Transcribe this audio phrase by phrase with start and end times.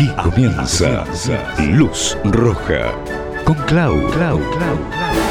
[0.00, 1.04] Aquí comienza
[1.58, 2.90] Luz Roja
[3.44, 4.00] con Clau.
[4.12, 5.29] Clau, Clau.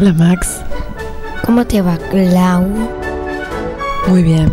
[0.00, 0.60] Hola Max,
[1.44, 2.64] ¿Cómo te va, Clau?
[4.06, 4.48] muy bien.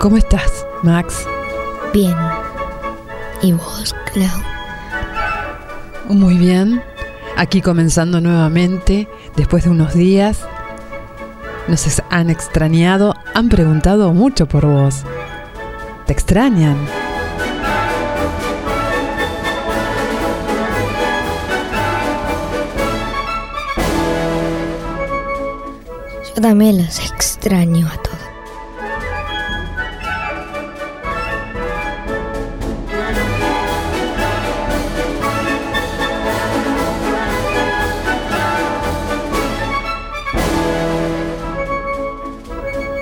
[0.00, 1.24] ¿Cómo estás, Max?
[1.94, 2.16] Bien.
[3.40, 4.42] ¿Y vos, Clau?
[6.08, 6.82] Muy bien.
[7.36, 10.47] Aquí comenzando nuevamente, después de unos días.
[11.68, 15.04] Nos han extrañado, han preguntado mucho por vos.
[16.06, 16.76] ¿Te extrañan?
[26.34, 28.07] Yo también los extraño a todos.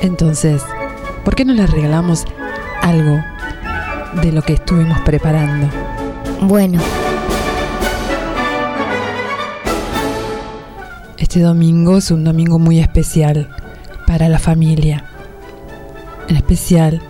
[0.06, 0.62] Entonces,
[1.24, 2.24] ¿por qué no les regalamos
[2.80, 3.18] algo
[4.22, 5.68] de lo que estuvimos preparando?
[6.40, 6.80] Bueno,
[11.18, 13.54] Este domingo es un domingo muy especial
[14.06, 15.04] para la familia,
[16.28, 17.02] en especial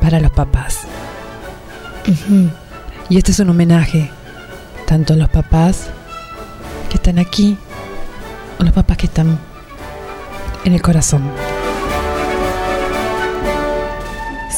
[0.00, 0.80] para los papás.
[3.08, 4.10] Y este es un homenaje
[4.86, 5.90] tanto a los papás
[6.88, 7.56] que están aquí
[8.58, 9.38] o los papás que están
[10.64, 11.22] en el corazón.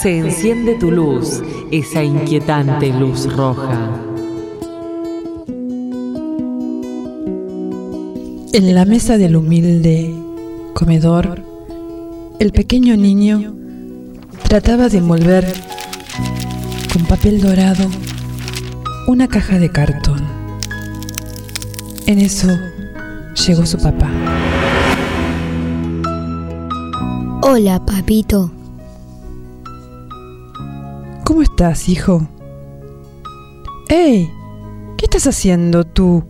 [0.00, 1.42] Se enciende tu luz,
[1.72, 3.90] esa inquietante luz roja.
[8.52, 10.14] En la mesa del humilde
[10.72, 11.42] comedor,
[12.38, 13.54] el pequeño niño
[14.46, 15.44] trataba de envolver
[16.92, 17.88] con papel dorado
[19.08, 20.20] una caja de cartón.
[22.06, 22.48] En eso
[23.46, 24.10] llegó su papá.
[27.42, 28.57] hola, papito.
[31.28, 32.26] ¿Cómo estás, hijo?
[33.90, 34.30] ¡Ey!
[34.96, 36.24] ¿Qué estás haciendo tú?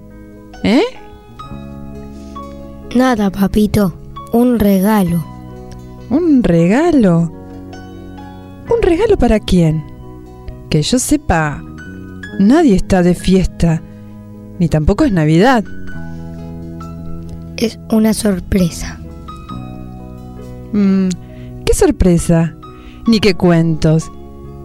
[0.65, 0.83] ¿Eh?
[2.97, 3.95] Nada, papito.
[4.33, 5.25] Un regalo.
[6.11, 7.33] ¿Un regalo?
[8.69, 9.85] ¿Un regalo para quién?
[10.69, 11.63] Que yo sepa,
[12.41, 13.81] nadie está de fiesta,
[14.59, 15.63] ni tampoco es Navidad.
[17.57, 18.99] Es una sorpresa.
[20.73, 21.09] Mm,
[21.65, 22.57] ¡Qué sorpresa!
[23.07, 24.11] Ni qué cuentos.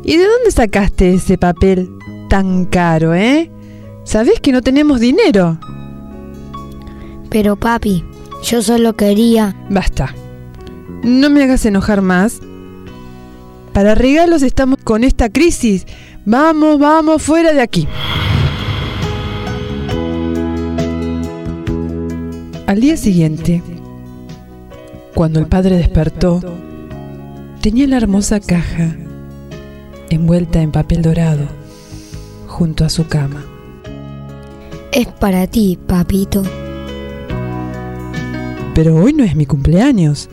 [0.04, 1.90] ¿Y de dónde sacaste ese papel
[2.30, 3.50] tan caro, eh?
[4.04, 5.58] ¿Sabés que no tenemos dinero?
[7.30, 8.04] Pero, papi,
[8.44, 9.56] yo solo quería...
[9.70, 10.14] Basta.
[11.04, 12.42] No me hagas enojar más.
[13.72, 15.88] Para regalos estamos con esta crisis.
[16.26, 17.88] Vamos, vamos, fuera de aquí.
[22.68, 23.64] Al día siguiente,
[25.14, 26.42] cuando el padre despertó,
[27.62, 28.98] tenía la hermosa caja
[30.10, 31.48] envuelta en papel dorado
[32.48, 33.44] junto a su cama.
[34.92, 36.44] Es para ti, papito.
[38.76, 40.30] Pero hoy no es mi cumpleaños.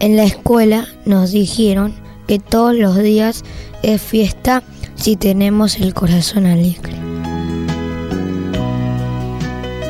[0.00, 1.94] En la escuela nos dijeron
[2.26, 3.44] que todos los días
[3.82, 4.62] es fiesta
[4.94, 6.94] si tenemos el corazón alegre.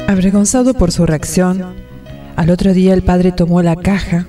[0.09, 1.65] Avergonzado por su reacción,
[2.37, 4.27] al otro día el padre tomó la caja,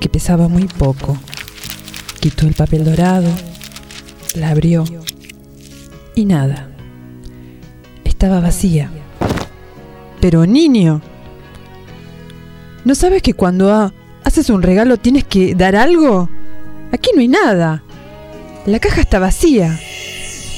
[0.00, 1.16] que pesaba muy poco,
[2.20, 3.28] quitó el papel dorado,
[4.34, 4.84] la abrió
[6.14, 6.68] y nada.
[8.04, 8.90] Estaba vacía.
[10.20, 11.00] Pero niño,
[12.84, 13.92] ¿no sabes que cuando ha-
[14.24, 16.28] haces un regalo tienes que dar algo?
[16.92, 17.82] Aquí no hay nada.
[18.66, 19.78] La caja está vacía.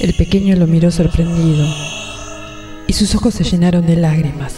[0.01, 1.65] El pequeño lo miró sorprendido
[2.87, 4.53] y sus ojos se llenaron de lágrimas.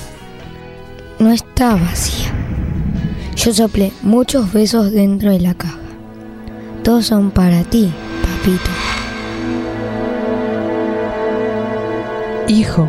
[1.19, 2.31] No está vacía.
[3.35, 5.77] Yo soplé muchos besos dentro de la caja.
[6.85, 7.91] Todos son para ti,
[8.21, 8.69] papito.
[12.47, 12.87] Hijo,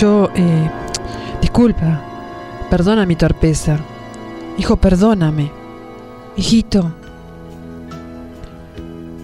[0.00, 0.68] yo, eh,
[1.40, 2.00] disculpa,
[2.68, 3.78] perdona mi torpeza.
[4.58, 5.52] Hijo, perdóname.
[6.36, 6.92] Hijito.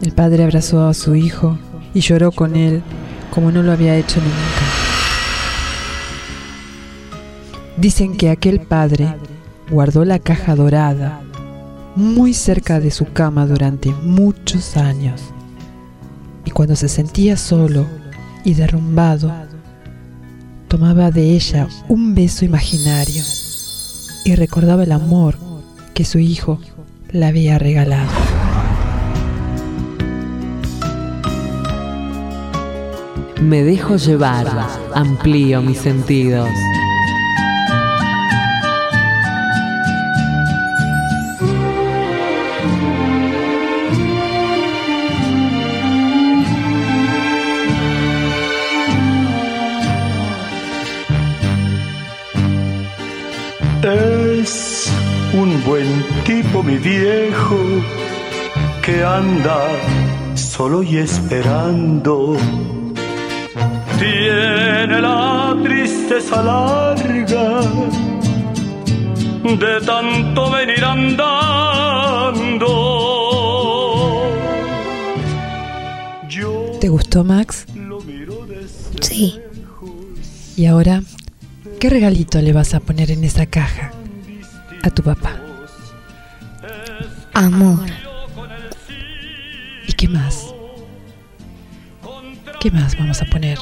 [0.00, 1.58] El padre abrazó a su hijo
[1.94, 2.80] y lloró con él
[3.32, 4.34] como no lo había hecho nunca.
[7.76, 9.16] Dicen que aquel padre
[9.68, 11.24] guardó la caja dorada
[11.96, 15.20] muy cerca de su cama durante muchos años.
[16.44, 17.86] Y cuando se sentía solo
[18.44, 19.32] y derrumbado,
[20.68, 23.22] tomaba de ella un beso imaginario
[24.24, 25.36] y recordaba el amor
[25.94, 26.58] que su hijo
[27.10, 28.10] le había regalado.
[33.40, 34.48] Me dejo llevar,
[34.94, 36.48] amplío mis sentidos.
[55.34, 57.58] Un buen tipo mi viejo
[58.82, 59.66] que anda
[60.34, 62.36] solo y esperando.
[63.98, 67.60] Tiene la tristeza larga
[69.42, 72.68] de tanto venir andando.
[76.28, 77.66] Yo ¿Te gustó, Max?
[77.74, 79.40] lo miro desde Sí,
[80.56, 81.02] Y ahora,
[81.80, 83.90] ¿qué regalito le vas a poner en esa caja
[84.84, 85.32] a tu papá?
[87.32, 87.86] amor,
[89.88, 90.54] ¿Y qué más?
[92.60, 93.58] ¿Qué más vamos a poner?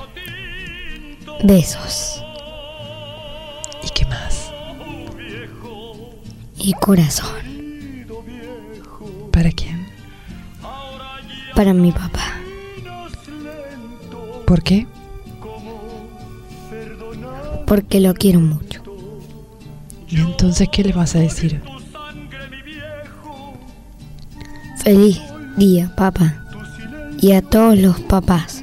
[1.44, 2.22] besos
[3.82, 4.52] ¿Y qué más?
[6.58, 7.42] y corazón
[9.32, 9.86] ¿Para quién?
[11.54, 12.38] para mi papá.
[14.46, 14.86] ¿Por qué?
[17.66, 18.71] Porque lo quiero mucho.
[20.12, 21.59] ¿Y entonces qué le vas a decir?
[24.85, 25.19] Feliz
[25.56, 26.35] día, papá.
[27.19, 28.62] Y a todos los papás.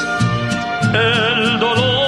[0.93, 2.00] El dolor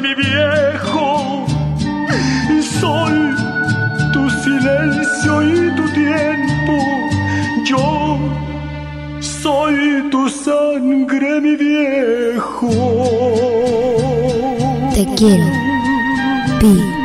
[0.00, 1.46] mi viejo,
[2.50, 3.34] y soy
[4.12, 6.74] tu silencio y tu tiempo.
[7.64, 8.18] Yo
[9.20, 12.70] soy tu sangre, mi viejo.
[14.94, 16.95] Te quiero.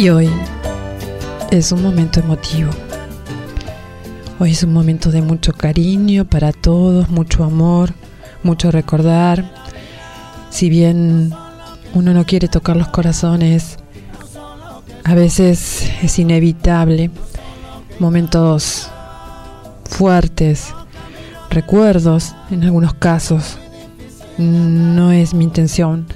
[0.00, 0.30] Y hoy
[1.50, 2.70] es un momento emotivo.
[4.38, 7.92] Hoy es un momento de mucho cariño para todos, mucho amor,
[8.42, 9.52] mucho recordar.
[10.48, 11.34] Si bien
[11.92, 13.76] uno no quiere tocar los corazones,
[15.04, 17.10] a veces es inevitable.
[17.98, 18.88] Momentos
[19.84, 20.72] fuertes,
[21.50, 23.58] recuerdos en algunos casos.
[24.38, 26.06] No es mi intención,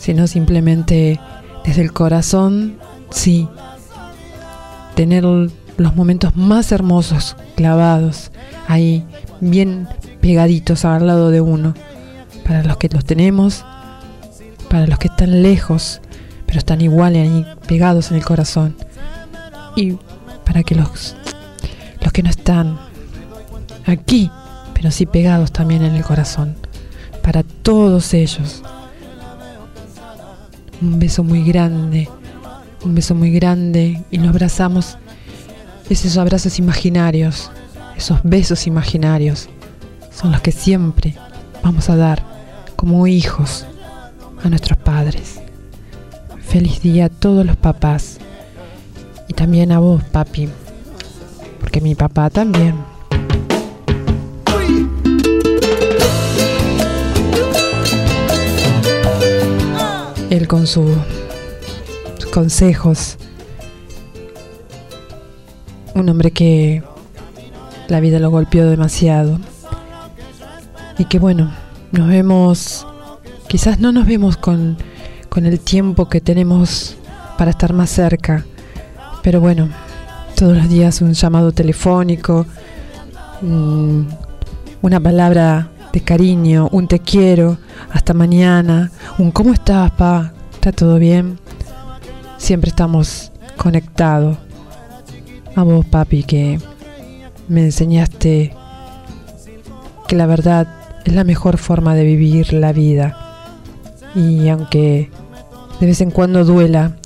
[0.00, 1.20] sino simplemente
[1.64, 2.79] desde el corazón,
[3.10, 3.48] sí,
[4.94, 8.30] tener los momentos más hermosos clavados
[8.68, 9.04] ahí,
[9.40, 9.88] bien
[10.20, 11.74] pegaditos al lado de uno,
[12.44, 13.64] para los que los tenemos,
[14.68, 16.00] para los que están lejos,
[16.46, 18.76] pero están igual ahí pegados en el corazón,
[19.76, 19.96] y
[20.44, 21.16] para que los,
[22.02, 22.78] los que no están
[23.86, 24.30] aquí,
[24.74, 26.56] pero sí pegados también en el corazón,
[27.22, 28.62] para todos ellos.
[30.82, 32.08] Un beso muy grande,
[32.84, 34.96] un beso muy grande y nos abrazamos
[35.88, 37.50] esos abrazos imaginarios,
[37.96, 39.48] esos besos imaginarios
[40.12, 41.16] son los que siempre
[41.62, 42.24] vamos a dar
[42.76, 43.66] como hijos
[44.44, 45.40] a nuestros padres.
[46.40, 48.18] Feliz día a todos los papás
[49.28, 50.48] y también a vos, papi,
[51.60, 52.74] porque mi papá también.
[60.30, 60.94] Él con su-
[62.30, 63.16] consejos,
[65.94, 66.82] un hombre que
[67.88, 69.38] la vida lo golpeó demasiado.
[70.98, 71.52] Y que bueno,
[71.92, 72.86] nos vemos,
[73.48, 74.76] quizás no nos vemos con,
[75.28, 76.96] con el tiempo que tenemos
[77.36, 78.44] para estar más cerca,
[79.22, 79.68] pero bueno,
[80.36, 82.46] todos los días un llamado telefónico,
[83.42, 84.02] mm,
[84.82, 87.58] una palabra de cariño, un te quiero,
[87.90, 91.38] hasta mañana, un cómo estás, pa, está todo bien.
[92.40, 94.38] Siempre estamos conectados.
[95.54, 96.58] A vos, papi, que
[97.48, 98.56] me enseñaste
[100.08, 100.66] que la verdad
[101.04, 103.16] es la mejor forma de vivir la vida.
[104.14, 105.10] Y aunque
[105.78, 106.96] de vez en cuando duela,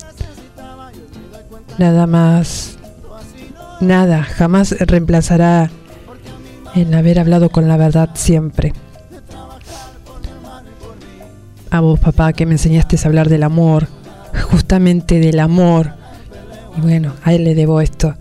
[1.77, 2.77] nada más,
[3.81, 5.69] nada, jamás reemplazará
[6.75, 8.73] en haber hablado con la verdad siempre.
[11.71, 13.89] A vos, papá, que me enseñaste a hablar del amor,
[14.43, 15.93] justamente del amor.
[16.77, 18.15] Y bueno, a él le debo esto,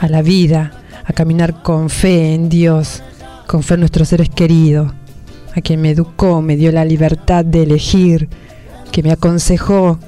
[0.00, 0.72] a la vida,
[1.04, 3.02] a caminar con fe en Dios,
[3.46, 4.92] con fe en nuestros seres queridos,
[5.54, 8.28] a quien me educó, me dio la libertad de elegir,
[8.92, 9.98] que me aconsejó,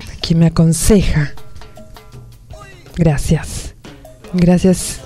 [0.00, 1.32] a quien me aconseja.
[2.96, 3.74] Gracias,
[4.32, 5.00] gracias.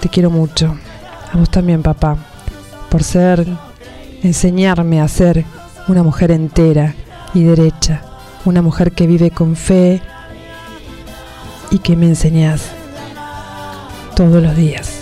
[0.00, 0.76] Te quiero mucho.
[1.32, 2.16] A vos también, papá,
[2.88, 3.46] por ser,
[4.22, 5.44] enseñarme a ser
[5.88, 6.94] una mujer entera
[7.34, 8.02] y derecha,
[8.44, 10.00] una mujer que vive con fe
[11.70, 12.70] y que me enseñas
[14.14, 14.99] todos los días.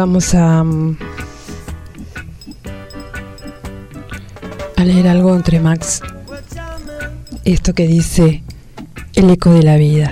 [0.00, 0.96] Vamos a, mm,
[4.78, 6.00] a leer algo entre Max.
[7.44, 8.42] Esto que dice
[9.12, 10.10] el eco de la vida.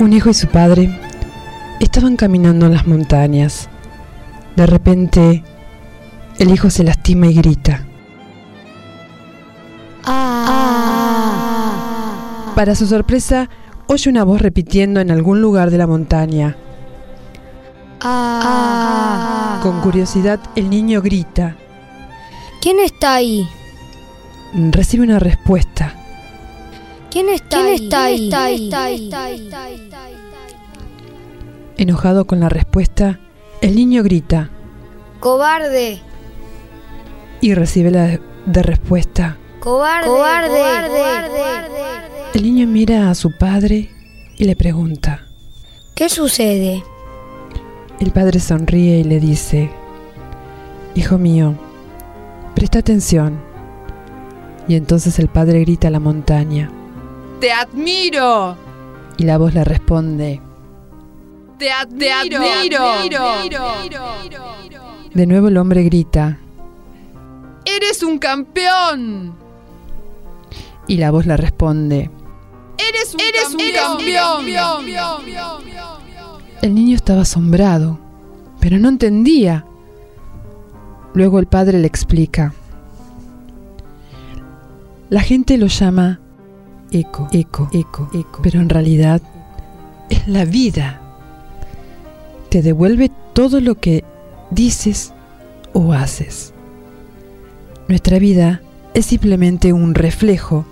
[0.00, 0.98] Un hijo y su padre
[1.78, 3.68] estaban caminando en las montañas.
[4.56, 5.44] De repente,
[6.40, 7.86] el hijo se lastima y grita.
[12.56, 13.48] Para su sorpresa,
[13.86, 16.56] oye una voz repitiendo en algún lugar de la montaña.
[19.62, 21.56] Con curiosidad, el niño grita.
[22.60, 23.48] ¿Quién está ahí?
[24.54, 25.94] Recibe una respuesta.
[27.10, 29.10] ¿Quién está ahí?
[31.76, 33.20] Enojado con la respuesta,
[33.60, 34.50] el niño grita
[35.20, 36.00] Cobarde,
[37.40, 39.38] y recibe la de respuesta.
[39.66, 41.28] Cobarde, cobarde,
[42.34, 43.90] El niño mira a su padre
[44.36, 45.26] y le pregunta.
[45.96, 46.84] ¿Qué sucede?
[47.98, 49.70] El padre sonríe y le dice,
[50.94, 51.54] Hijo mío,
[52.54, 53.40] presta atención.
[54.68, 56.70] Y entonces el padre grita a la montaña.
[57.40, 58.56] ¡Te admiro!
[59.18, 60.40] Y la voz le responde.
[61.58, 62.40] ¡Te admiro!
[65.12, 66.38] De nuevo el hombre grita.
[67.64, 69.45] ¡Eres un campeón!
[70.88, 72.10] Y la voz le responde.
[72.78, 74.46] ¡Eres un campeón!
[76.62, 77.98] El niño estaba asombrado,
[78.60, 79.66] pero no entendía.
[81.14, 82.54] Luego el padre le explica.
[85.08, 86.20] La gente lo llama
[86.90, 89.22] eco, eco, eco, eco, pero en realidad
[90.10, 91.00] es la vida.
[92.48, 94.04] Te devuelve todo lo que
[94.50, 95.12] dices
[95.72, 96.52] o haces.
[97.88, 98.62] Nuestra vida
[98.94, 100.64] es simplemente un reflejo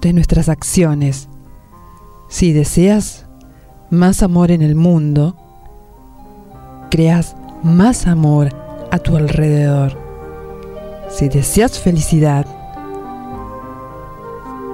[0.00, 1.28] de nuestras acciones.
[2.28, 3.26] Si deseas
[3.90, 5.36] más amor en el mundo,
[6.90, 8.48] creas más amor
[8.90, 9.98] a tu alrededor.
[11.08, 12.46] Si deseas felicidad,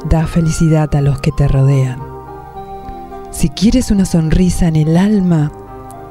[0.09, 1.99] da felicidad a los que te rodean.
[3.31, 5.53] Si quieres una sonrisa en el alma,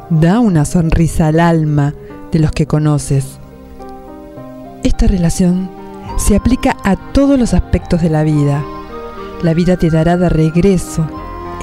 [0.09, 1.93] da una sonrisa al alma
[2.31, 3.39] de los que conoces.
[4.83, 5.69] Esta relación
[6.17, 8.63] se aplica a todos los aspectos de la vida.
[9.41, 11.07] La vida te dará de regreso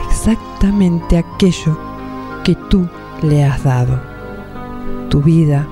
[0.09, 1.79] exactamente aquello
[2.45, 2.89] que tú
[3.23, 4.01] le has dado.
[5.09, 5.67] Tu vida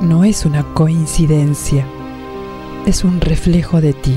[0.00, 1.86] no es una coincidencia,
[2.86, 4.14] es un reflejo de ti.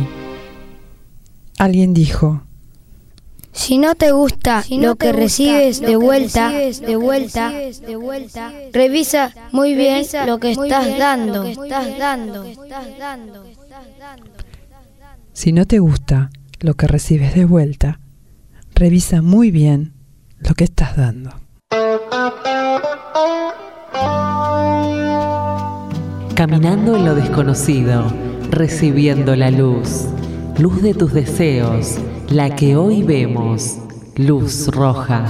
[1.58, 2.42] Alguien dijo,
[3.52, 6.48] Si no te gusta Si no lo te que gusta recibes lo de que vuelta,
[6.52, 11.00] recibes de vuelta, recibes de vuelta, revisa muy bien revisa lo que muy estás bien
[11.00, 11.36] dando.
[11.36, 13.46] lo que estás dando, estás dando.
[15.34, 16.30] si no te gusta
[16.62, 18.00] lo que recibes de vuelta,
[18.76, 19.94] revisa muy bien
[20.40, 21.32] lo que estás dando.
[26.36, 28.06] Caminando en lo desconocido,
[28.50, 30.08] recibiendo la luz.
[30.60, 31.98] Luz de tus deseos,
[32.30, 33.78] la que hoy vemos.
[34.16, 35.26] Luz roja.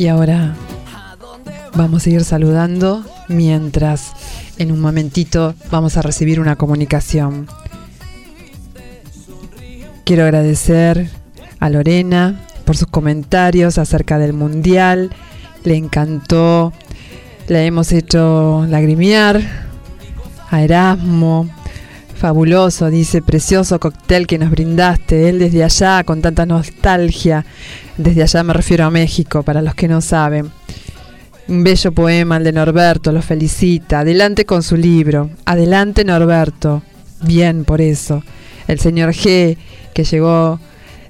[0.00, 0.54] Y ahora
[1.74, 4.12] vamos a ir saludando mientras
[4.56, 7.46] en un momentito vamos a recibir una comunicación.
[10.06, 11.10] Quiero agradecer
[11.58, 15.10] a Lorena por sus comentarios acerca del mundial.
[15.64, 16.72] Le encantó.
[17.46, 19.42] La hemos hecho lagrimear.
[20.50, 21.46] A Erasmo.
[22.20, 25.30] Fabuloso, dice, precioso cóctel que nos brindaste.
[25.30, 27.46] Él desde allá, con tanta nostalgia.
[27.96, 30.50] Desde allá me refiero a México, para los que no saben.
[31.48, 34.00] Un bello poema, el de Norberto, lo felicita.
[34.00, 35.30] Adelante con su libro.
[35.46, 36.82] Adelante Norberto.
[37.22, 38.22] Bien por eso.
[38.68, 39.56] El señor G,
[39.94, 40.60] que llegó,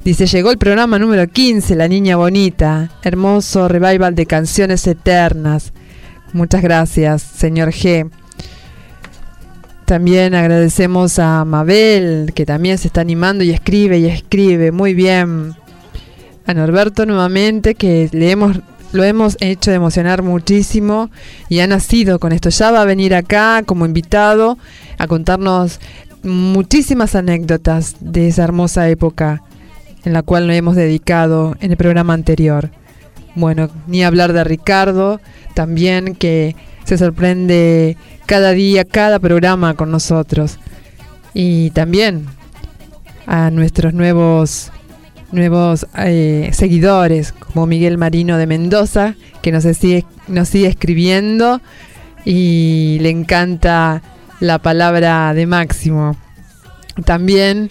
[0.04, 2.92] dice, llegó el programa número 15, La Niña Bonita.
[3.02, 5.72] Hermoso revival de canciones eternas.
[6.32, 8.08] Muchas gracias, señor G.
[9.90, 14.70] También agradecemos a Mabel, que también se está animando y escribe y escribe.
[14.70, 15.56] Muy bien.
[16.46, 18.60] A Norberto nuevamente, que le hemos,
[18.92, 21.10] lo hemos hecho emocionar muchísimo
[21.48, 22.50] y ha nacido con esto.
[22.50, 24.58] Ya va a venir acá como invitado
[24.96, 25.80] a contarnos
[26.22, 29.42] muchísimas anécdotas de esa hermosa época
[30.04, 32.70] en la cual nos hemos dedicado en el programa anterior.
[33.34, 35.20] Bueno, ni hablar de Ricardo,
[35.54, 36.54] también que
[36.90, 40.58] se sorprende cada día, cada programa con nosotros.
[41.34, 42.26] Y también
[43.28, 44.72] a nuestros nuevos
[45.30, 51.60] nuevos eh, seguidores, como Miguel Marino de Mendoza, que nos sigue, nos sigue escribiendo
[52.24, 54.02] y le encanta
[54.40, 56.16] la palabra de Máximo.
[57.04, 57.70] También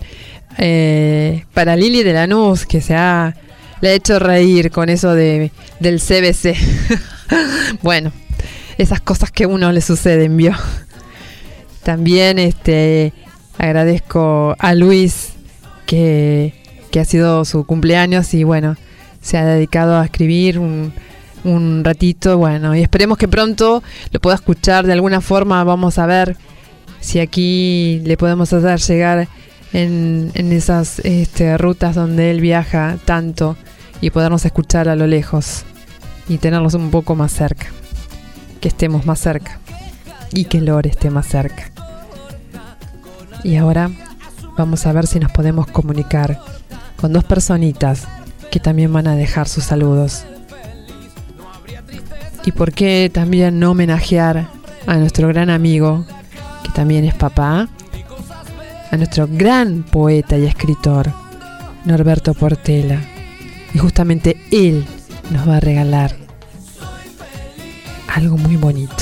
[0.57, 3.35] eh, para Lili de Lanús, que se ha,
[3.81, 5.51] le ha hecho reír con eso de,
[5.81, 6.55] del CBC.
[7.81, 8.13] bueno,
[8.79, 10.53] esas cosas que a uno le suceden, vio.
[11.83, 13.13] También este
[13.57, 15.33] agradezco a Luis
[15.85, 16.53] que,
[16.89, 18.77] que ha sido su cumpleaños y bueno,
[19.21, 20.93] se ha dedicado a escribir un,
[21.43, 26.05] un ratito, bueno, y esperemos que pronto lo pueda escuchar de alguna forma, vamos a
[26.05, 26.37] ver
[27.01, 29.27] si aquí le podemos hacer llegar
[29.73, 33.57] en, en esas este, rutas donde él viaja tanto
[33.99, 35.63] y podernos escuchar a lo lejos
[36.29, 37.67] y tenerlos un poco más cerca,
[38.59, 39.59] que estemos más cerca
[40.31, 41.71] y que Lore esté más cerca.
[43.43, 43.89] Y ahora
[44.57, 46.39] vamos a ver si nos podemos comunicar
[46.97, 48.07] con dos personitas
[48.51, 50.25] que también van a dejar sus saludos.
[52.45, 54.47] ¿Y por qué también no homenajear
[54.87, 56.05] a nuestro gran amigo,
[56.63, 57.69] que también es papá?
[58.91, 61.11] A nuestro gran poeta y escritor,
[61.85, 62.99] Norberto Portela.
[63.73, 64.85] Y justamente él
[65.31, 66.28] nos va a regalar
[68.19, 68.98] algo muy bonito.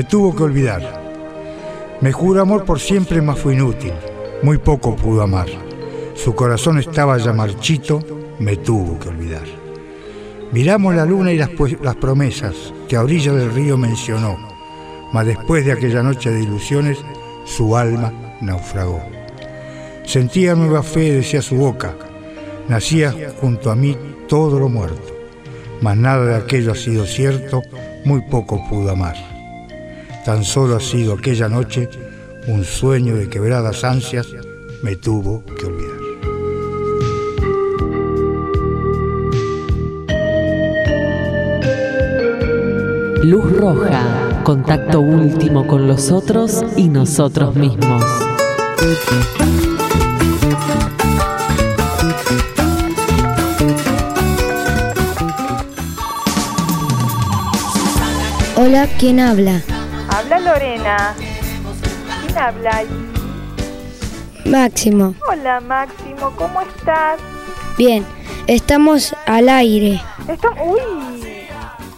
[0.00, 0.80] Me tuvo que olvidar.
[2.00, 3.92] Me juro amor por siempre, más fue inútil.
[4.42, 5.48] Muy poco pudo amar.
[6.14, 8.00] Su corazón estaba ya marchito,
[8.38, 9.44] me tuvo que olvidar.
[10.52, 12.54] Miramos la luna y las, pues- las promesas,
[12.88, 14.38] que a orilla del río mencionó,
[15.12, 16.96] mas después de aquella noche de ilusiones,
[17.44, 18.10] su alma
[18.40, 19.02] naufragó.
[20.06, 21.94] Sentía nueva fe, decía su boca,
[22.70, 25.12] nacía junto a mí todo lo muerto,
[25.82, 27.60] mas nada de aquello ha sido cierto,
[28.06, 29.29] muy poco pudo amar.
[30.24, 31.88] Tan solo ha sido aquella noche
[32.46, 34.28] un sueño de quebradas ansias,
[34.82, 36.00] me tuvo que olvidar.
[43.24, 48.04] Luz roja, contacto último con los otros y nosotros mismos.
[58.56, 59.62] Hola, ¿quién habla?
[60.50, 61.14] Lorena.
[62.26, 62.88] ¿Quién habla ahí?
[64.46, 65.14] Máximo.
[65.28, 67.20] Hola Máximo, ¿cómo estás?
[67.78, 68.04] Bien,
[68.48, 70.02] estamos al aire.
[70.26, 70.58] Estamos...
[70.60, 71.46] Uy,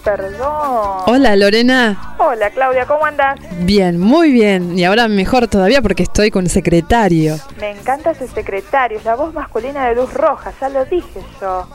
[0.04, 1.00] perdón.
[1.06, 2.14] Hola Lorena.
[2.18, 3.40] Hola Claudia, ¿cómo andás?
[3.60, 4.78] Bien, muy bien.
[4.78, 7.38] Y ahora mejor todavía porque estoy con secretario.
[7.58, 11.66] Me encanta ese secretario, es la voz masculina de Luz Roja, ya lo dije yo.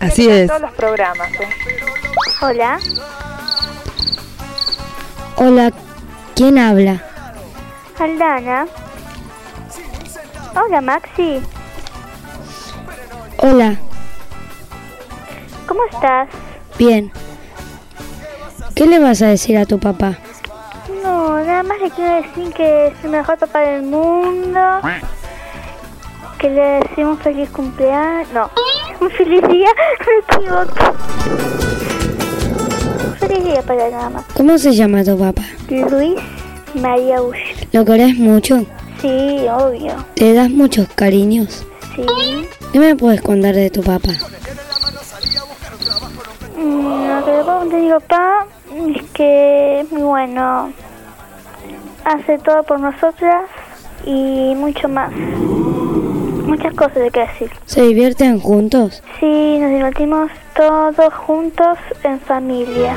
[0.00, 0.46] Así en es.
[0.48, 1.30] todos los programas.
[1.34, 1.48] ¿eh?
[2.42, 2.80] Hola.
[5.36, 5.72] Hola,
[6.38, 7.02] ¿quién habla?
[7.98, 8.68] Aldana.
[10.54, 11.40] Hola Maxi,
[13.38, 13.76] Hola,
[15.66, 16.28] ¿cómo estás?
[16.78, 17.10] bien.
[18.76, 20.16] ¿Qué le vas a decir a tu papá?
[21.02, 24.60] No, nada más le quiero decir que es el mejor papá del mundo.
[26.38, 28.32] Que le decimos feliz cumpleaños.
[28.32, 28.48] No,
[29.00, 29.68] un feliz día.
[30.06, 31.57] Me equivoqué.
[33.38, 34.24] Feliz día para nada más.
[34.34, 35.42] ¿Cómo se llama tu papá?
[35.68, 36.18] Luis
[36.74, 37.38] María Bush.
[37.72, 38.64] ¿Lo querés mucho?
[39.00, 39.94] Sí, obvio.
[40.16, 41.64] ¿Le das muchos cariños?
[41.94, 42.04] Sí.
[42.72, 44.10] ¿Qué me puedes contar de tu papá?
[46.56, 48.46] Lo que le puedo contar a mi papá
[48.96, 50.72] es que es muy bueno.
[52.04, 53.44] Hace todo por nosotras
[54.04, 55.12] y mucho más.
[56.48, 57.50] Muchas cosas de qué decir.
[57.66, 59.02] ¿Se divierten juntos?
[59.20, 62.94] Sí, nos divertimos todos juntos en familia.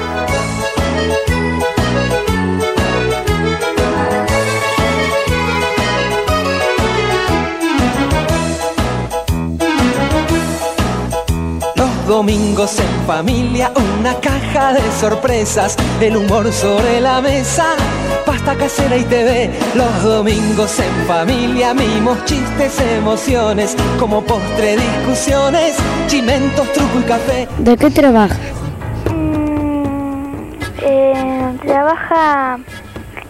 [11.75, 17.75] Los domingos en familia, una caja de sorpresas, el humor sobre la mesa,
[18.25, 19.49] pasta casera y TV.
[19.75, 27.47] Los domingos en familia, mimos, chistes, emociones, como postre discusiones, chimentos, truco y café.
[27.59, 28.35] ¿De qué trabaja?
[30.83, 32.59] Eh, trabaja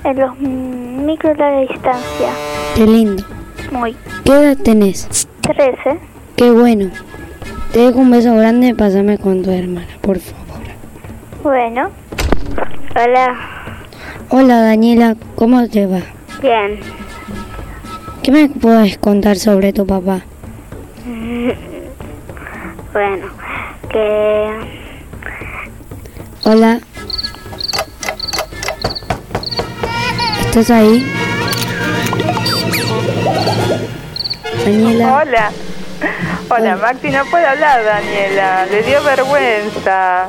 [0.03, 2.29] en los micro larga distancia.
[2.75, 3.23] Qué lindo.
[3.71, 3.95] Muy.
[4.25, 5.27] ¿Qué edad tenés?
[5.41, 5.99] 13.
[6.35, 6.89] Qué bueno.
[7.71, 10.41] Te dejo un beso grande, pásame con tu hermana, por favor.
[11.43, 11.89] Bueno.
[12.95, 13.60] Hola.
[14.33, 15.99] Hola Daniela, ¿cómo te va?
[16.41, 16.79] Bien.
[18.23, 20.21] ¿Qué me puedes contar sobre tu papá?
[22.93, 23.27] Bueno,
[23.89, 24.49] que
[26.45, 26.79] Hola.
[30.45, 31.05] ¿Estás ahí?
[34.65, 35.13] Daniela.
[35.13, 35.51] Hola.
[36.49, 38.65] Hola, Maxi, no puede hablar, Daniela.
[38.65, 40.27] Le dio vergüenza.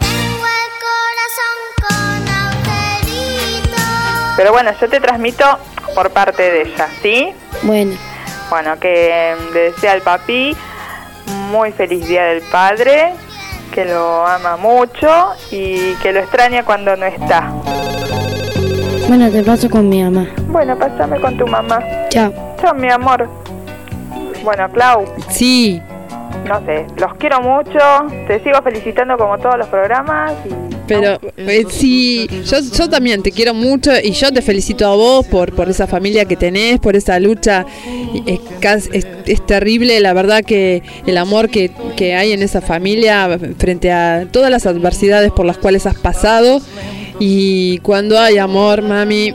[4.42, 5.44] Pero bueno, yo te transmito
[5.94, 7.33] por parte de ella, ¿sí?
[7.62, 7.92] Bueno,
[8.50, 10.57] Bueno, que le desea al papi
[11.52, 13.12] muy feliz día del padre,
[13.72, 17.52] que lo ama mucho y que lo extraña cuando no está.
[19.07, 20.26] bueno, te paso con mi mamá.
[20.48, 21.78] Bueno, pásame con tu mamá.
[22.09, 22.57] Chao.
[22.61, 23.28] Chao, mi amor.
[24.42, 25.81] Bueno, Clau, Sí,
[26.48, 27.78] no sé, los quiero mucho.
[28.26, 33.33] Te sigo felicitando como todos los programas y pero eh, sí, yo, yo también te
[33.33, 36.97] quiero mucho y yo te felicito a vos por, por esa familia que tenés, por
[36.97, 37.66] esa lucha.
[38.27, 38.40] Es,
[38.92, 43.92] es, es terrible, la verdad que el amor que, que hay en esa familia frente
[43.92, 46.61] a todas las adversidades por las cuales has pasado.
[47.18, 49.33] Y cuando hay amor, mami,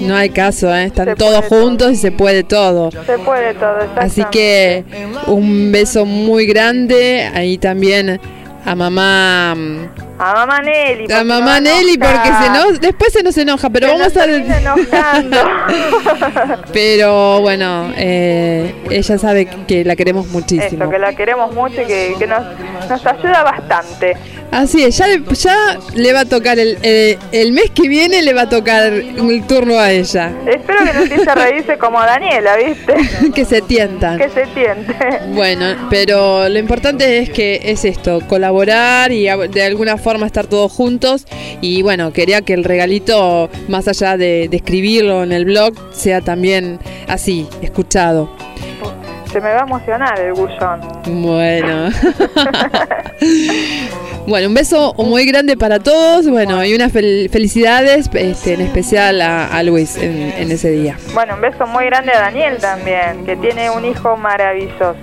[0.00, 0.84] no hay caso, ¿eh?
[0.84, 2.90] están todos juntos y se puede todo.
[2.90, 3.78] se puede todo.
[3.96, 4.84] Así que
[5.26, 8.20] un beso muy grande ahí también
[8.64, 9.56] a mamá
[10.20, 11.12] A mamá Nelly.
[11.12, 12.72] a mamá Nelly porque se enojar.
[12.72, 19.46] no, después se nos enoja, pero Se vamos nos a pero bueno, eh, ella sabe
[19.46, 20.82] que la queremos muchísimo.
[20.82, 22.42] Eso, que la queremos mucho y que, que nos,
[22.88, 24.16] nos ayuda bastante.
[24.50, 28.22] Así es, ya le, ya le va a tocar el, eh, el mes que viene
[28.22, 30.32] le va a tocar el turno a ella.
[30.46, 32.94] Espero que no empiece a reírse como Daniela, ¿viste?
[33.34, 34.18] que se tientan.
[34.18, 34.96] Que se tiente.
[35.34, 40.46] Bueno, pero lo importante es que es esto, colaborar y de alguna forma forma estar
[40.46, 41.26] todos juntos
[41.60, 46.22] y bueno, quería que el regalito, más allá de, de escribirlo en el blog, sea
[46.22, 48.30] también así, escuchado.
[49.30, 50.80] Se me va a emocionar el bullón.
[51.04, 51.90] Bueno.
[54.28, 56.28] bueno, un beso muy grande para todos.
[56.28, 60.96] Bueno, y unas fel- felicidades, este, en especial a, a Luis en, en ese día.
[61.14, 64.94] Bueno, un beso muy grande a Daniel también, que tiene un hijo maravilloso.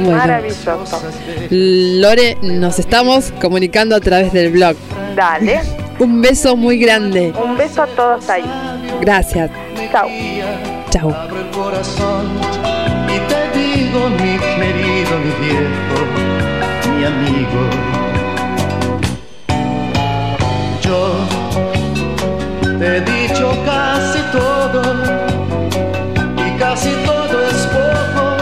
[0.00, 0.18] Bueno.
[0.18, 1.02] Maravilloso.
[1.50, 4.76] Lore, nos estamos comunicando a través del blog.
[5.16, 5.60] Dale.
[5.98, 7.32] Un beso muy grande.
[7.42, 8.44] Un beso a todos ahí.
[9.00, 9.50] Gracias.
[9.90, 10.08] Chao.
[10.90, 11.10] Chao.
[11.14, 12.26] Abro el corazón
[13.06, 17.97] y te digo, mi querido, mi viejo, mi amigo.
[20.88, 24.82] Te he dicho casi todo
[26.34, 28.36] y casi todo es poco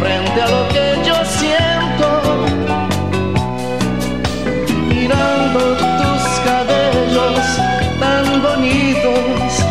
[0.00, 2.08] frente a lo que yo siento.
[4.88, 5.60] Mirando
[6.00, 7.46] tus cabellos
[8.00, 9.62] tan bonitos,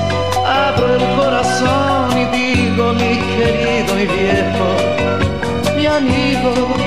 [0.46, 6.87] abro el corazón y digo, mi querido, mi viejo, mi amigo.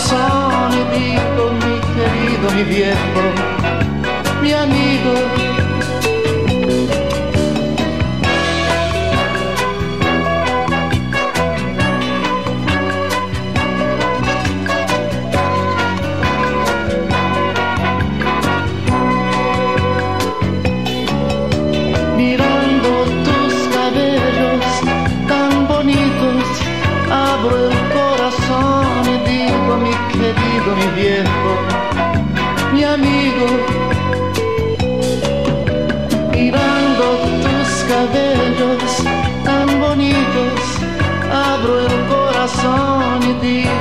[0.00, 3.59] Corazón y digo, mi querido, mi viejo,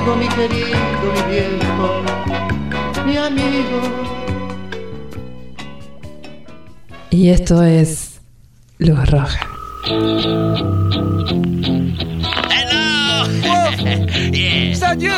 [0.10, 0.78] y digo, mi querido,
[1.13, 2.02] mi viejo,
[3.06, 3.82] mi amigo.
[7.12, 8.22] Y esto es
[8.78, 9.49] Luz Roja.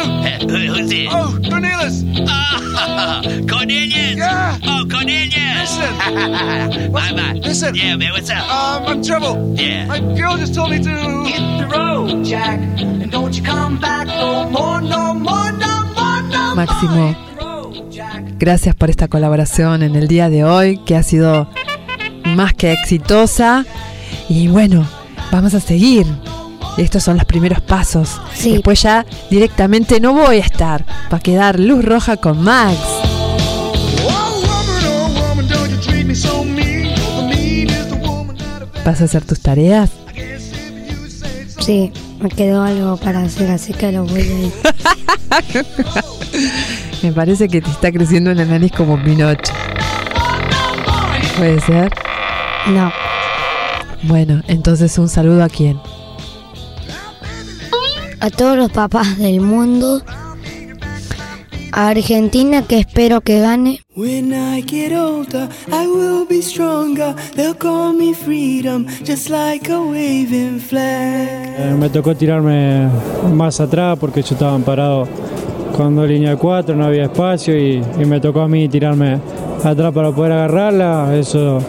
[0.05, 1.07] Who, who's it?
[1.11, 2.03] Oh, Cornelius.
[2.27, 4.17] Ah, Cornelius.
[4.17, 4.57] Yeah.
[4.63, 5.31] Oh, Cornelius.
[5.61, 6.91] Listen.
[6.91, 7.41] My man.
[7.41, 7.75] Listen.
[7.75, 8.11] Yeah, man.
[8.13, 8.43] What's up?
[8.49, 9.55] Um, I'm in trouble.
[9.55, 9.85] Yeah.
[9.87, 14.07] My girl just told me to Hit the road, Jack, and don't you come back
[14.07, 17.15] no more, no more, no more, no Máximo,
[18.37, 21.47] gracias por esta colaboración en el día de hoy, que ha sido
[22.35, 23.65] más que exitosa.
[24.27, 24.85] Y bueno,
[25.31, 26.05] vamos a seguir.
[26.77, 28.21] Estos son los primeros pasos.
[28.43, 30.85] Después ya directamente no voy a estar.
[31.11, 32.77] Va a quedar luz roja con Max.
[38.83, 39.91] ¿Vas a hacer tus tareas?
[41.59, 44.51] Sí, me quedó algo para hacer, así que lo voy a ir.
[47.03, 49.53] Me parece que te está creciendo la nariz como Pinocho.
[51.37, 51.93] ¿Puede ser?
[52.67, 52.91] No.
[54.03, 55.79] Bueno, entonces un saludo a quién.
[58.21, 59.99] A todos los papás del mundo.
[61.71, 63.81] A Argentina, que espero que gane.
[63.95, 67.15] When I get older, I will be stronger.
[67.35, 71.55] They'll call me freedom, just like a waving flag.
[71.57, 72.89] Eh, me tocó tirarme
[73.33, 75.07] más atrás porque yo estaba parado
[76.07, 79.19] líneas de cuatro, no había espacio y, y me tocó a mí tirarme
[79.63, 81.17] atrás para poder agarrarla.
[81.17, 81.59] Eso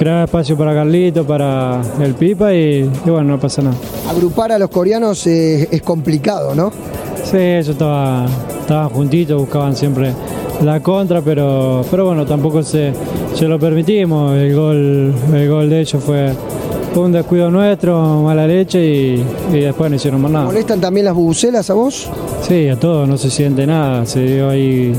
[0.00, 3.76] crear espacio para Carlito, para el Pipa y, y bueno, no pasa nada.
[4.08, 6.72] Agrupar a los coreanos eh, es complicado, ¿no?
[7.22, 8.24] Sí, ellos estaban,
[8.62, 10.14] estaban juntitos, buscaban siempre
[10.64, 12.94] la contra, pero, pero bueno, tampoco se,
[13.34, 14.32] se lo permitimos.
[14.38, 16.32] El gol, el gol de ellos fue
[16.96, 20.46] un descuido nuestro, mala leche y, y después no hicieron más nada.
[20.46, 22.08] ¿Molestan también las bubucelas a vos?
[22.40, 24.06] Sí, a todos, no se siente nada.
[24.06, 24.94] Se dio ahí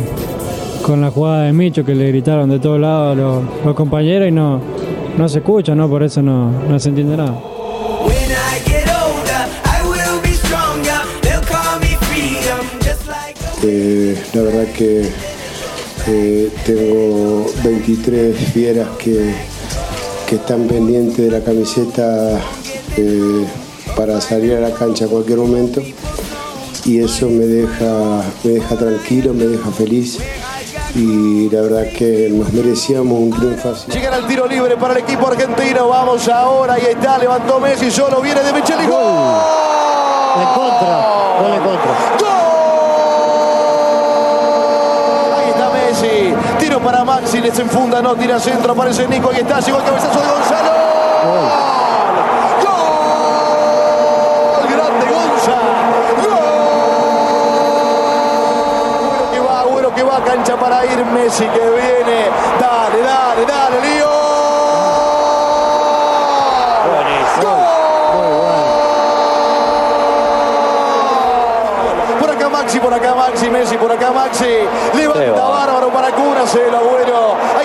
[0.83, 4.31] con la jugada de Micho que le gritaron de todos lados los, los compañeros y
[4.31, 4.59] no,
[5.21, 5.87] no se escucha, ¿no?
[5.87, 7.39] Por eso no, no se entiende nada.
[13.63, 15.07] Eh, la verdad que
[16.07, 19.35] eh, tengo 23 fieras que,
[20.27, 22.41] que están pendientes de la camiseta
[22.97, 23.45] eh,
[23.95, 25.83] para salir a la cancha a cualquier momento
[26.85, 30.17] y eso me deja, me deja tranquilo, me deja feliz
[30.95, 33.91] y la verdad que nos merecíamos un triunfo así.
[33.91, 35.87] Llegan al tiro libre para el equipo argentino.
[35.87, 38.85] Vamos ahora, ahí está, levantó Messi, solo viene de Micheli.
[38.85, 39.01] ¡Gol!
[40.41, 41.91] En contra, gol en contra.
[45.37, 46.33] Ahí está Messi.
[46.59, 50.19] Tiro para Maxi, les enfunda, no tira centro, aparece Nico, ahí está, llegó el cabezazo
[50.19, 51.60] de Gonzalo.
[60.31, 62.29] Cancha para ir Messi que viene.
[62.59, 64.11] Dale, dale, dale, Lío.
[72.19, 74.67] Por acá Maxi, por acá Maxi, Messi, por acá Maxi.
[74.93, 77.35] Levanta bárbaro para Cúrase, el abuelo.
[77.57, 77.60] Ahí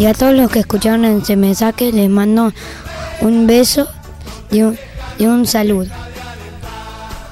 [0.00, 2.54] Y a todos los que escucharon en Se Me Saque les mando
[3.20, 3.86] un beso
[4.50, 4.78] y un,
[5.18, 5.90] y un saludo.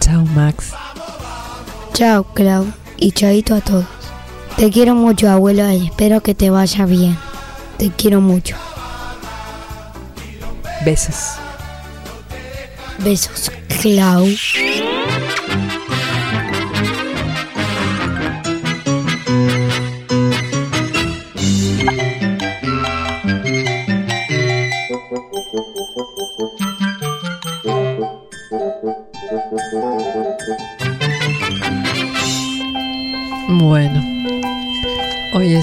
[0.01, 0.73] Chao, Max.
[1.95, 2.67] Chao, Clau.
[2.99, 3.87] Y chaito a todos.
[4.59, 7.17] Te quiero mucho, abuelo, y espero que te vaya bien.
[7.79, 8.55] Te quiero mucho.
[10.85, 11.37] Besos.
[12.99, 13.51] Besos,
[13.81, 14.27] Clau.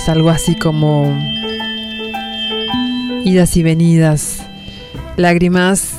[0.10, 1.12] Algo así como
[3.24, 4.44] idas y venidas,
[5.18, 5.94] lágrimas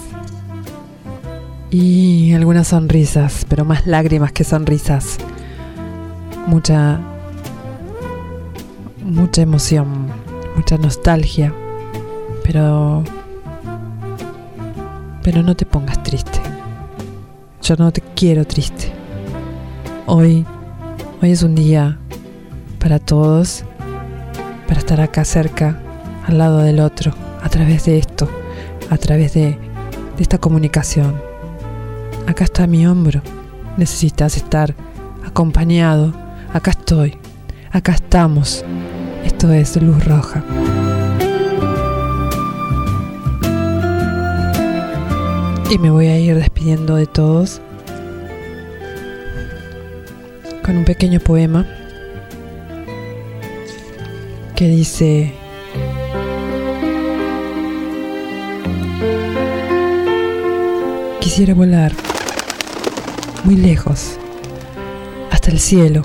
[1.71, 5.19] y algunas sonrisas, pero más lágrimas que sonrisas.
[6.47, 7.01] Mucha
[9.05, 10.09] mucha emoción,
[10.55, 11.53] mucha nostalgia,
[12.45, 13.05] pero
[15.23, 16.41] pero no te pongas triste.
[17.63, 18.93] Yo no te quiero triste.
[20.07, 20.47] Hoy
[21.23, 21.99] Hoy es un día
[22.79, 23.65] para todos,
[24.67, 25.81] para estar acá cerca,
[26.27, 28.29] al lado del otro, a través de esto,
[28.91, 29.59] a través de,
[30.19, 31.21] esta comunicación.
[32.27, 33.21] Acá está mi hombro.
[33.77, 34.75] Necesitas estar
[35.27, 36.15] acompañado.
[36.55, 37.19] Acá estoy.
[37.71, 38.65] Acá estamos.
[39.25, 40.43] Esto es Luz Roja.
[45.71, 47.61] Y me voy a ir despidiendo de todos
[50.65, 51.67] con un pequeño poema
[54.57, 55.35] que dice
[61.21, 61.93] Quisiera volar
[63.45, 64.19] muy lejos,
[65.31, 66.03] hasta el cielo,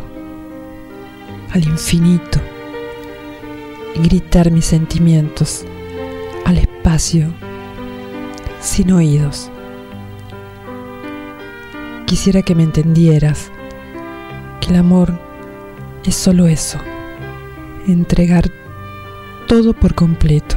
[1.51, 2.41] al infinito,
[3.95, 5.63] y gritar mis sentimientos
[6.45, 7.33] al espacio
[8.59, 9.49] sin oídos.
[12.05, 13.51] Quisiera que me entendieras
[14.59, 15.17] que el amor
[16.03, 16.77] es solo eso,
[17.87, 18.49] entregar
[19.47, 20.55] todo por completo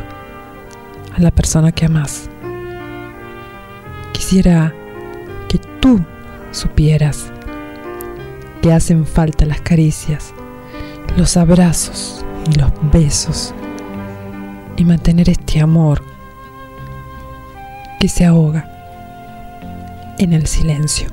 [1.16, 2.28] a la persona que amas.
[4.12, 4.74] Quisiera
[5.48, 6.04] que tú
[6.50, 7.32] supieras
[8.62, 10.32] que hacen falta las caricias,
[11.16, 13.54] los abrazos y los besos
[14.76, 16.02] y mantener este amor
[18.00, 18.70] que se ahoga
[20.18, 21.08] en el silencio.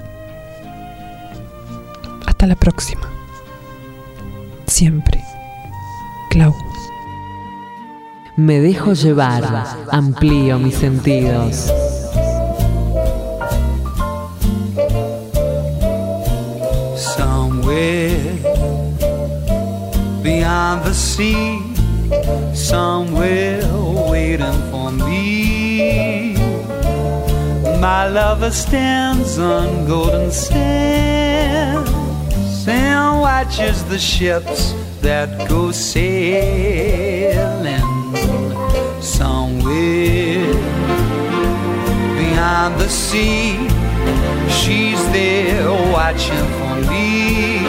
[2.25, 3.07] Hasta la próxima.
[4.67, 5.20] Siempre.
[6.31, 6.55] Clau.
[8.37, 9.43] Me dejo llevar,
[9.91, 11.69] amplío mis sentidos.
[16.95, 18.39] Somewhere
[20.23, 21.59] beyond the sea,
[22.53, 23.67] somewhere
[24.09, 26.33] waiting for me.
[27.81, 31.91] My lover stands on golden sands
[32.65, 36.11] and watches the ships that go sailing
[39.01, 40.53] somewhere
[42.17, 43.67] beyond the sea.
[44.49, 47.65] She's there watching for me.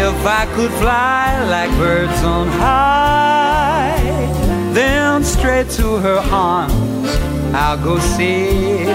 [0.00, 4.00] If I could fly like birds on high,
[4.72, 7.16] then straight to her arms
[7.54, 8.88] I'll go sailing.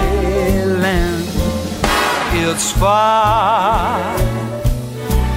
[2.36, 4.43] It's far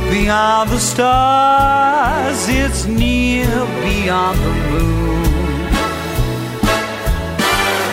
[0.10, 3.48] beyond the stars, it's near
[3.84, 5.24] beyond the moon.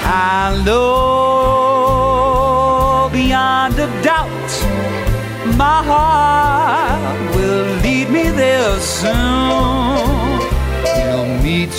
[0.07, 0.85] I know
[3.13, 4.51] beyond a doubt
[5.57, 10.39] my heart will lead me there soon.
[10.97, 11.77] We'll meet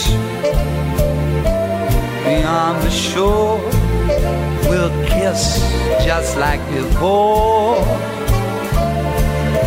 [2.25, 3.59] beyond the shore
[4.69, 5.59] we'll kiss
[6.05, 8.14] just like before.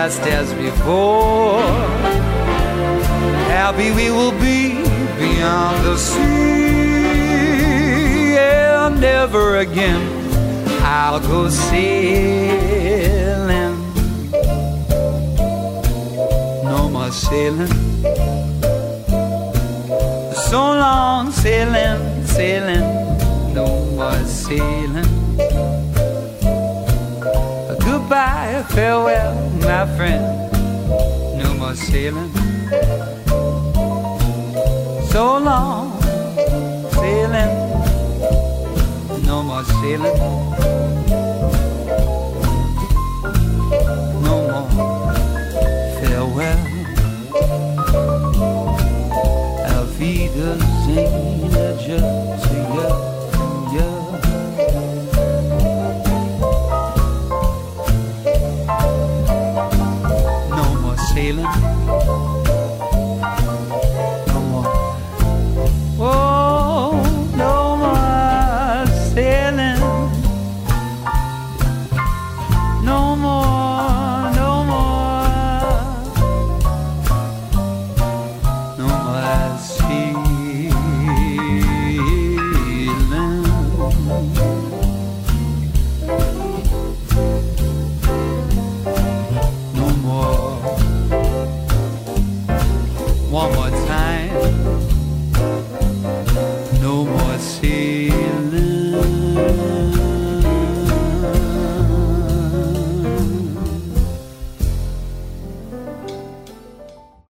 [0.00, 1.60] Just as before.
[3.58, 4.60] Happy we will be
[5.18, 6.18] beyond the sea,
[8.38, 10.02] and never again
[10.82, 12.76] I'll go sailing.
[16.72, 17.74] No more sailing.
[20.48, 22.00] So long sailing,
[22.36, 22.86] sailing.
[23.52, 23.66] No
[23.98, 25.12] more sailing.
[27.88, 29.34] Goodbye, farewell,
[29.68, 30.24] my friend.
[31.36, 32.32] No more sailing.
[35.10, 36.00] So long
[36.92, 37.52] sailing.
[39.26, 40.77] No more sailing.